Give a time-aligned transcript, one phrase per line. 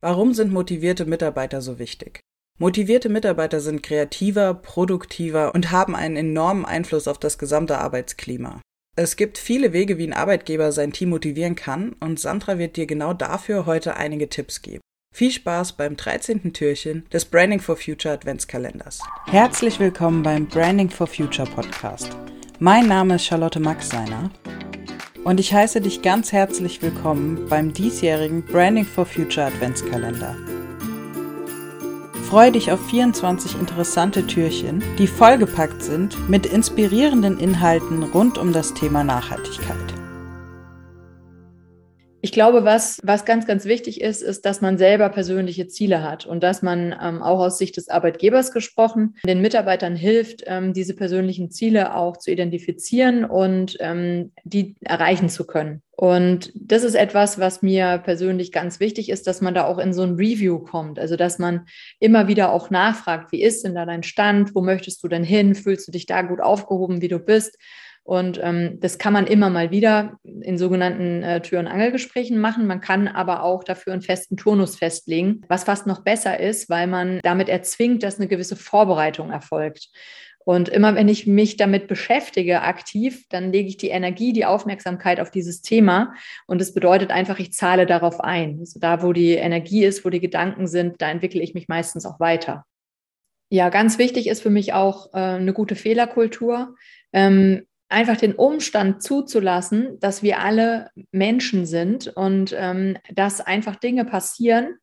[0.00, 2.20] Warum sind motivierte Mitarbeiter so wichtig?
[2.60, 8.60] Motivierte Mitarbeiter sind kreativer, produktiver und haben einen enormen Einfluss auf das gesamte Arbeitsklima.
[8.96, 12.86] Es gibt viele Wege, wie ein Arbeitgeber sein Team motivieren kann und Sandra wird dir
[12.86, 14.80] genau dafür heute einige Tipps geben.
[15.12, 16.52] Viel Spaß beim 13.
[16.52, 19.00] Türchen des Branding for Future Adventskalenders.
[19.26, 22.16] Herzlich willkommen beim Branding for Future Podcast.
[22.60, 24.30] Mein Name ist Charlotte Maxseiner
[25.24, 30.36] und ich heiße dich ganz herzlich willkommen beim diesjährigen Branding for Future Adventskalender.
[32.28, 38.74] Freue dich auf 24 interessante Türchen, die vollgepackt sind mit inspirierenden Inhalten rund um das
[38.74, 39.97] Thema Nachhaltigkeit.
[42.20, 46.26] Ich glaube, was, was ganz, ganz wichtig ist, ist, dass man selber persönliche Ziele hat
[46.26, 50.94] und dass man ähm, auch aus Sicht des Arbeitgebers gesprochen den Mitarbeitern hilft, ähm, diese
[50.94, 55.82] persönlichen Ziele auch zu identifizieren und ähm, die erreichen zu können.
[55.92, 59.92] Und das ist etwas, was mir persönlich ganz wichtig ist, dass man da auch in
[59.92, 60.98] so ein Review kommt.
[60.98, 61.66] Also, dass man
[61.98, 64.54] immer wieder auch nachfragt, wie ist denn da dein Stand?
[64.54, 65.54] Wo möchtest du denn hin?
[65.54, 67.58] Fühlst du dich da gut aufgehoben, wie du bist?
[68.08, 72.66] Und ähm, das kann man immer mal wieder in sogenannten äh, Tür- und Angelgesprächen machen.
[72.66, 76.86] Man kann aber auch dafür einen festen Turnus festlegen, was fast noch besser ist, weil
[76.86, 79.90] man damit erzwingt, dass eine gewisse Vorbereitung erfolgt.
[80.46, 85.20] Und immer wenn ich mich damit beschäftige, aktiv, dann lege ich die Energie, die Aufmerksamkeit
[85.20, 86.14] auf dieses Thema.
[86.46, 88.56] Und das bedeutet einfach, ich zahle darauf ein.
[88.60, 92.06] Also da, wo die Energie ist, wo die Gedanken sind, da entwickle ich mich meistens
[92.06, 92.64] auch weiter.
[93.50, 96.74] Ja, ganz wichtig ist für mich auch äh, eine gute Fehlerkultur.
[97.12, 104.04] Ähm, einfach den Umstand zuzulassen, dass wir alle Menschen sind und ähm, dass einfach Dinge
[104.04, 104.76] passieren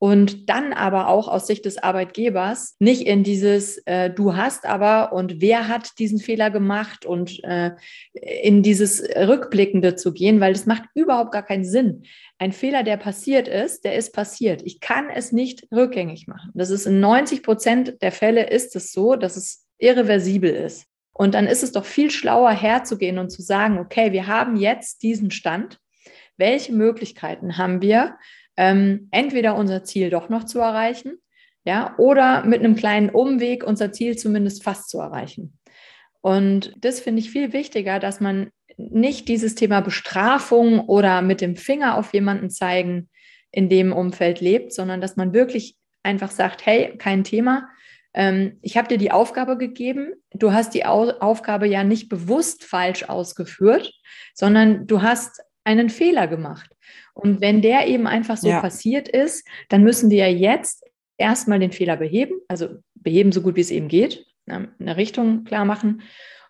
[0.00, 5.12] und dann aber auch aus Sicht des Arbeitgebers nicht in dieses äh, du hast aber
[5.12, 7.72] und wer hat diesen Fehler gemacht und äh,
[8.14, 12.04] in dieses Rückblickende zu gehen, weil das macht überhaupt gar keinen Sinn.
[12.38, 14.62] Ein Fehler, der passiert ist, der ist passiert.
[14.64, 16.50] Ich kann es nicht rückgängig machen.
[16.54, 20.89] Das ist in 90 Prozent der Fälle ist es so, dass es irreversibel ist.
[21.20, 25.02] Und dann ist es doch viel schlauer herzugehen und zu sagen, okay, wir haben jetzt
[25.02, 25.78] diesen Stand.
[26.38, 28.16] Welche Möglichkeiten haben wir,
[28.56, 31.18] ähm, entweder unser Ziel doch noch zu erreichen,
[31.66, 35.58] ja, oder mit einem kleinen Umweg unser Ziel zumindest fast zu erreichen.
[36.22, 38.48] Und das finde ich viel wichtiger, dass man
[38.78, 43.10] nicht dieses Thema Bestrafung oder mit dem Finger auf jemanden zeigen
[43.50, 47.68] in dem Umfeld lebt, sondern dass man wirklich einfach sagt, hey, kein Thema,
[48.12, 53.04] ich habe dir die Aufgabe gegeben, du hast die Au Aufgabe ja nicht bewusst falsch
[53.04, 53.92] ausgeführt,
[54.34, 56.70] sondern du hast einen Fehler gemacht.
[57.14, 58.60] Und wenn der eben einfach so ja.
[58.60, 60.84] passiert ist, dann müssen wir ja jetzt
[61.18, 65.64] erstmal den Fehler beheben, also beheben so gut wie es eben geht, eine Richtung klar
[65.64, 66.02] machen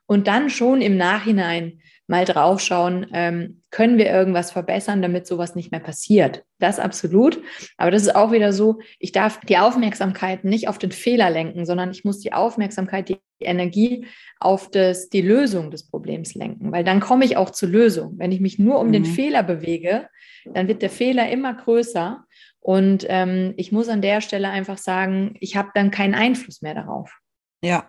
[0.07, 5.71] und dann schon im Nachhinein mal draufschauen, ähm, können wir irgendwas verbessern, damit sowas nicht
[5.71, 6.43] mehr passiert.
[6.59, 7.41] Das absolut.
[7.77, 11.65] Aber das ist auch wieder so, ich darf die Aufmerksamkeit nicht auf den Fehler lenken,
[11.65, 14.07] sondern ich muss die Aufmerksamkeit, die Energie
[14.41, 18.15] auf das, die Lösung des Problems lenken, weil dann komme ich auch zur Lösung.
[18.17, 18.93] Wenn ich mich nur um mhm.
[18.93, 20.09] den Fehler bewege,
[20.45, 22.25] dann wird der Fehler immer größer.
[22.59, 26.75] Und ähm, ich muss an der Stelle einfach sagen, ich habe dann keinen Einfluss mehr
[26.75, 27.21] darauf.
[27.63, 27.89] Ja,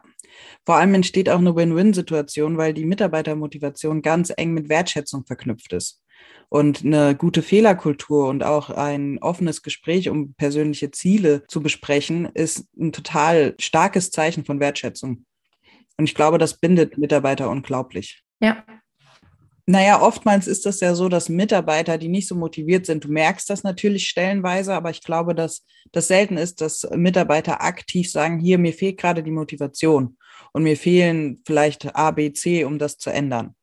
[0.65, 6.03] vor allem entsteht auch eine Win-Win-Situation, weil die Mitarbeitermotivation ganz eng mit Wertschätzung verknüpft ist.
[6.49, 12.67] Und eine gute Fehlerkultur und auch ein offenes Gespräch, um persönliche Ziele zu besprechen, ist
[12.77, 15.25] ein total starkes Zeichen von Wertschätzung.
[15.97, 18.23] Und ich glaube, das bindet Mitarbeiter unglaublich.
[18.41, 18.63] Ja,
[19.71, 23.49] naja, oftmals ist das ja so, dass Mitarbeiter, die nicht so motiviert sind, du merkst
[23.49, 28.57] das natürlich stellenweise, aber ich glaube, dass das selten ist, dass Mitarbeiter aktiv sagen, hier,
[28.57, 30.17] mir fehlt gerade die Motivation
[30.51, 33.55] und mir fehlen vielleicht A, B, C, um das zu ändern.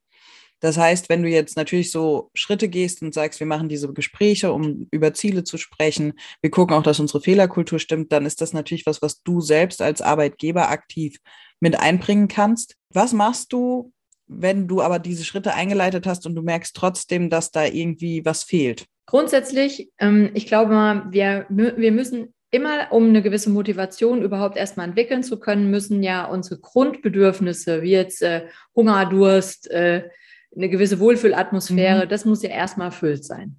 [0.60, 4.52] Das heißt, wenn du jetzt natürlich so Schritte gehst und sagst, wir machen diese Gespräche,
[4.52, 8.52] um über Ziele zu sprechen, wir gucken auch, dass unsere Fehlerkultur stimmt, dann ist das
[8.52, 11.19] natürlich was, was du selbst als Arbeitgeber aktiv
[11.60, 12.76] mit einbringen kannst.
[12.90, 13.92] Was machst du,
[14.28, 18.44] wenn du aber diese Schritte eingeleitet hast und du merkst trotzdem, dass da irgendwie was
[18.44, 18.86] fehlt?
[19.06, 24.88] Grundsätzlich, ähm, ich glaube mal, wir, wir müssen immer, um eine gewisse Motivation überhaupt erstmal
[24.88, 30.08] entwickeln zu können, müssen ja unsere Grundbedürfnisse, wie jetzt äh, Hunger, Durst, äh,
[30.56, 32.08] eine gewisse Wohlfühlatmosphäre, mhm.
[32.08, 33.56] das muss ja erstmal erfüllt sein.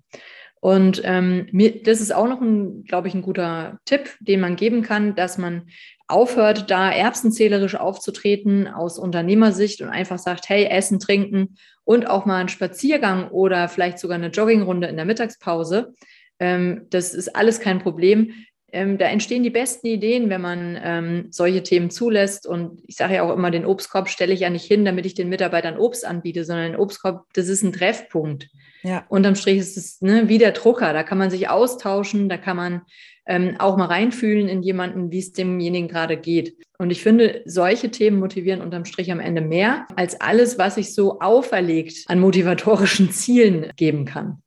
[0.61, 4.55] Und ähm, mir, das ist auch noch ein, glaube ich, ein guter Tipp, den man
[4.55, 5.69] geben kann, dass man
[6.09, 12.37] aufhört, da erbsenzählerisch aufzutreten aus Unternehmersicht und einfach sagt, hey, Essen, Trinken und auch mal
[12.37, 15.93] einen Spaziergang oder vielleicht sogar eine Joggingrunde in der Mittagspause.
[16.39, 18.33] Ähm, das ist alles kein Problem.
[18.71, 22.47] Ähm, da entstehen die besten Ideen, wenn man ähm, solche Themen zulässt.
[22.47, 25.13] Und ich sage ja auch immer, den Obstkorb stelle ich ja nicht hin, damit ich
[25.13, 28.49] den Mitarbeitern Obst anbiete, sondern den Obstkorb, das ist ein Treffpunkt.
[28.83, 29.05] Ja.
[29.09, 32.55] Unterm Strich ist es ne, wie der Drucker, da kann man sich austauschen, da kann
[32.55, 32.81] man
[33.25, 36.55] ähm, auch mal reinfühlen in jemanden, wie es demjenigen gerade geht.
[36.77, 40.95] Und ich finde, solche Themen motivieren unterm Strich am Ende mehr als alles, was sich
[40.95, 44.41] so auferlegt an motivatorischen Zielen geben kann.